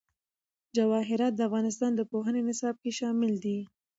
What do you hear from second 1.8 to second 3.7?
د پوهنې نصاب کې شامل دي.